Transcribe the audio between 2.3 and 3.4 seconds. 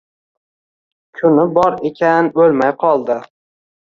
o‘lmay qoldi.